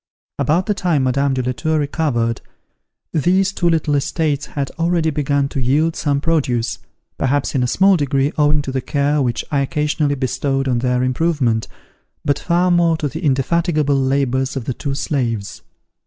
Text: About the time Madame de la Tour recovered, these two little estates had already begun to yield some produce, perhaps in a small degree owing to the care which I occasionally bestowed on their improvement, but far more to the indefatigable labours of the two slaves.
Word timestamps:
About 0.39 0.65
the 0.65 0.73
time 0.73 1.03
Madame 1.03 1.35
de 1.35 1.43
la 1.43 1.51
Tour 1.51 1.77
recovered, 1.77 2.41
these 3.13 3.53
two 3.53 3.69
little 3.69 3.93
estates 3.93 4.47
had 4.47 4.71
already 4.79 5.11
begun 5.11 5.47
to 5.49 5.61
yield 5.61 5.95
some 5.95 6.19
produce, 6.19 6.79
perhaps 7.19 7.53
in 7.53 7.61
a 7.61 7.67
small 7.67 7.97
degree 7.97 8.31
owing 8.35 8.63
to 8.63 8.71
the 8.71 8.81
care 8.81 9.21
which 9.21 9.45
I 9.51 9.59
occasionally 9.59 10.15
bestowed 10.15 10.67
on 10.67 10.79
their 10.79 11.03
improvement, 11.03 11.67
but 12.25 12.39
far 12.39 12.71
more 12.71 12.97
to 12.97 13.07
the 13.09 13.23
indefatigable 13.23 13.93
labours 13.93 14.55
of 14.55 14.65
the 14.65 14.73
two 14.73 14.95
slaves. 14.95 15.61